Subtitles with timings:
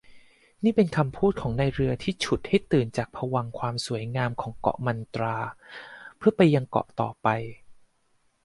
[0.63, 5.35] นี่เป็นคำพูดของนายเรือที่ฉุดให้ตื่นจากภวังค์ความสวยงามของเกาะมัตรา
[6.17, 7.27] เพื่อไปยังเกาะต่อไป